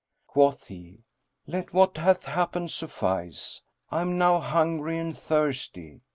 [0.25, 1.03] Quoth he,
[1.45, 3.61] "Let what hath happened suffice:
[3.91, 6.01] I am now hungry, and thirsty."